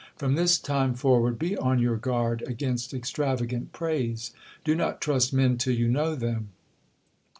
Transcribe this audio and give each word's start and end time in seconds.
From 0.15 0.33
this 0.33 0.57
time 0.57 0.95
forward 0.95 1.37
be 1.37 1.55
on 1.55 1.77
your 1.77 1.95
guard 1.95 2.43
against 2.47 2.91
extravagant 2.91 3.71
praise. 3.71 4.31
Do 4.63 4.73
not 4.73 4.99
trust 4.99 5.31
men 5.31 5.59
till 5.59 5.75
you 5.75 5.87
know 5.89 6.15
them. 6.15 6.49